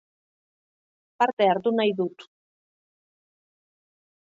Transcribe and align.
Parte 1.19 1.49
hartu 1.51 1.75
nahi 1.81 1.93
dut 2.01 2.27